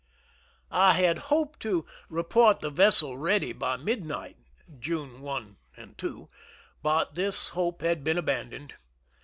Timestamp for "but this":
6.81-7.49